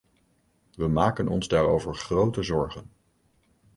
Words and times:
We 0.75 0.87
maken 0.87 1.27
ons 1.27 1.47
daarover 1.47 1.95
grote 1.95 2.43
zorgen. 2.43 2.89